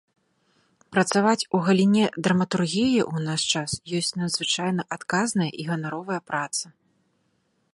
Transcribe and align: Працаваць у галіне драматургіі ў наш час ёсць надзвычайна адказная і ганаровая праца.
Працаваць 0.95 1.47
у 1.57 1.59
галіне 1.67 2.05
драматургіі 2.27 3.01
ў 3.11 3.15
наш 3.27 3.41
час 3.59 3.69
ёсць 3.99 4.09
надзвычайна 4.21 4.81
адказная 4.97 5.51
і 5.65 5.67
ганаровая 5.69 6.19
праца. 6.31 6.65